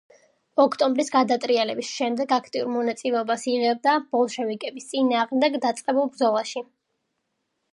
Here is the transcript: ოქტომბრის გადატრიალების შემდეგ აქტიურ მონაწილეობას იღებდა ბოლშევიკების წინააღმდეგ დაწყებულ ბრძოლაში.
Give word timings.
ოქტომბრის 0.61 1.11
გადატრიალების 1.15 1.91
შემდეგ 1.97 2.33
აქტიურ 2.37 2.71
მონაწილეობას 2.77 3.45
იღებდა 3.53 3.93
ბოლშევიკების 4.15 4.89
წინააღმდეგ 4.95 5.59
დაწყებულ 5.67 6.11
ბრძოლაში. 6.17 6.65